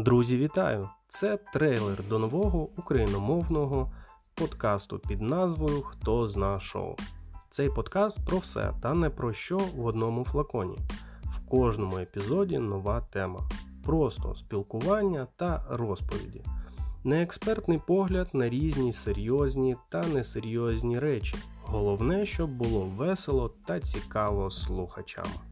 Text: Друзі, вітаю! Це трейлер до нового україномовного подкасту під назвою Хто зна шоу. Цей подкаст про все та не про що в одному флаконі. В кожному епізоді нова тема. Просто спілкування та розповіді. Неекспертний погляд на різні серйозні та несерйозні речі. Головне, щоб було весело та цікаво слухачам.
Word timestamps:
Друзі, 0.00 0.36
вітаю! 0.36 0.88
Це 1.08 1.38
трейлер 1.52 2.04
до 2.08 2.18
нового 2.18 2.68
україномовного 2.78 3.92
подкасту 4.34 4.98
під 4.98 5.20
назвою 5.20 5.82
Хто 5.82 6.28
зна 6.28 6.60
шоу. 6.60 6.96
Цей 7.50 7.70
подкаст 7.70 8.26
про 8.26 8.38
все 8.38 8.72
та 8.82 8.94
не 8.94 9.10
про 9.10 9.32
що 9.32 9.58
в 9.58 9.86
одному 9.86 10.24
флаконі. 10.24 10.78
В 11.22 11.48
кожному 11.48 11.98
епізоді 11.98 12.58
нова 12.58 13.00
тема. 13.00 13.40
Просто 13.84 14.34
спілкування 14.34 15.26
та 15.36 15.64
розповіді. 15.70 16.42
Неекспертний 17.04 17.80
погляд 17.86 18.28
на 18.32 18.48
різні 18.48 18.92
серйозні 18.92 19.76
та 19.90 20.06
несерйозні 20.06 20.98
речі. 20.98 21.36
Головне, 21.62 22.26
щоб 22.26 22.50
було 22.50 22.80
весело 22.80 23.54
та 23.66 23.80
цікаво 23.80 24.50
слухачам. 24.50 25.49